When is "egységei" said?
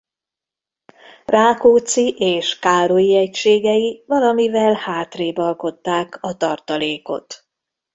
3.15-4.03